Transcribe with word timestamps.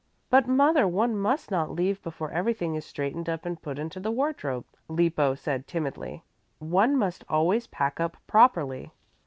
"But, 0.31 0.47
mother, 0.47 0.87
one 0.87 1.15
must 1.15 1.51
not 1.51 1.69
leave 1.69 2.01
before 2.01 2.31
everything 2.31 2.73
is 2.73 2.83
straightened 2.83 3.29
up 3.29 3.45
and 3.45 3.61
put 3.61 3.77
into 3.77 3.99
the 3.99 4.09
wardrobe," 4.09 4.65
Lippo 4.87 5.35
said 5.35 5.67
timidly. 5.67 6.23
"One 6.57 6.97
must 6.97 7.23
always 7.29 7.67
pack 7.67 7.99
up 7.99 8.17
properly." 8.25 8.89